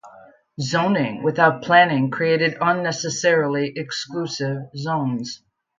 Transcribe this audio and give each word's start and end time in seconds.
Zoning 0.59 1.21
without 1.21 1.61
planning 1.61 2.09
created 2.09 2.57
unnecessarily 2.59 3.71
exclusive 3.75 4.63
zones. 4.75 5.43